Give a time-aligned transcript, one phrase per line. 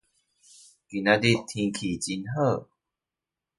[0.03, 0.07] 今天
[1.45, 2.67] 天氣真好